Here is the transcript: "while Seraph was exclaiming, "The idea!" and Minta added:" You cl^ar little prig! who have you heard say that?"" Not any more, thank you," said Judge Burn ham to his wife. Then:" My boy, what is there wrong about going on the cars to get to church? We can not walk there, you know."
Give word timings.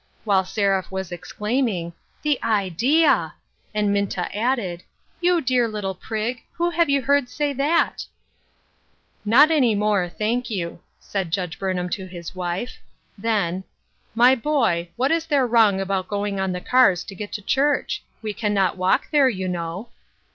"while 0.25 0.43
Seraph 0.43 0.89
was 0.89 1.11
exclaiming, 1.11 1.93
"The 2.23 2.41
idea!" 2.41 3.35
and 3.75 3.93
Minta 3.93 4.35
added:" 4.35 4.81
You 5.21 5.35
cl^ar 5.43 5.71
little 5.71 5.93
prig! 5.93 6.41
who 6.53 6.71
have 6.71 6.89
you 6.89 7.03
heard 7.03 7.29
say 7.29 7.53
that?"" 7.53 8.07
Not 9.25 9.51
any 9.51 9.75
more, 9.75 10.09
thank 10.09 10.49
you," 10.49 10.79
said 10.99 11.29
Judge 11.29 11.59
Burn 11.59 11.77
ham 11.77 11.87
to 11.89 12.07
his 12.07 12.33
wife. 12.33 12.79
Then:" 13.15 13.63
My 14.15 14.33
boy, 14.33 14.89
what 14.95 15.11
is 15.11 15.27
there 15.27 15.45
wrong 15.45 15.79
about 15.79 16.07
going 16.07 16.39
on 16.39 16.51
the 16.51 16.61
cars 16.61 17.03
to 17.03 17.13
get 17.13 17.31
to 17.33 17.41
church? 17.43 18.03
We 18.23 18.33
can 18.33 18.55
not 18.55 18.77
walk 18.77 19.11
there, 19.11 19.29
you 19.29 19.47
know." 19.47 19.89